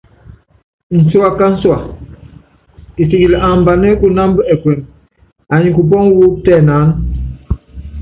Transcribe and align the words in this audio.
Ncúá 0.97 1.27
kuasɔ́, 1.37 1.77
kisikili 2.95 3.35
ambanɛ́ 3.47 3.97
kunámba 3.99 4.41
ɛkuɛmɛ, 4.53 4.83
anyi 5.53 5.69
kupɔ́ŋɔ 5.75 6.11
wú 6.17 6.25
tɛnaánɛ. 6.43 6.87